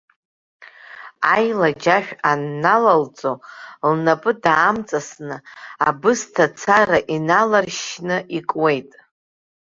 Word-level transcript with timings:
Аилаџь 1.33 1.87
ашә 1.97 2.11
анналалҵо, 2.31 3.31
лнапы 3.91 4.31
даамҵасны, 4.43 5.37
абысҭа 5.87 6.45
цара 6.59 6.97
иналаршьшьны 7.15 8.17
икуеит. 8.37 8.89